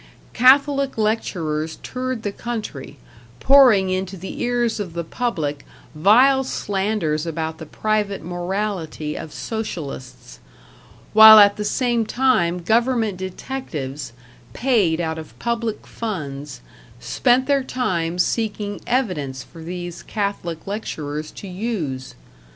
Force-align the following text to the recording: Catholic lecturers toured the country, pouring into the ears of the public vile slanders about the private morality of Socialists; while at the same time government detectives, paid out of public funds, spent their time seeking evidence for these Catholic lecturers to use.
Catholic 0.33 0.97
lecturers 0.97 1.75
toured 1.83 2.23
the 2.23 2.31
country, 2.31 2.97
pouring 3.39 3.91
into 3.91 4.17
the 4.17 4.41
ears 4.41 4.79
of 4.79 4.93
the 4.93 5.03
public 5.03 5.63
vile 5.93 6.43
slanders 6.43 7.27
about 7.27 7.59
the 7.59 7.67
private 7.67 8.23
morality 8.23 9.15
of 9.15 9.31
Socialists; 9.31 10.39
while 11.13 11.37
at 11.37 11.55
the 11.55 11.63
same 11.63 12.03
time 12.07 12.63
government 12.63 13.17
detectives, 13.17 14.11
paid 14.53 14.99
out 14.99 15.19
of 15.19 15.37
public 15.37 15.85
funds, 15.85 16.61
spent 16.99 17.45
their 17.45 17.63
time 17.63 18.17
seeking 18.17 18.81
evidence 18.87 19.43
for 19.43 19.61
these 19.61 20.01
Catholic 20.01 20.65
lecturers 20.65 21.29
to 21.29 21.47
use. 21.47 22.15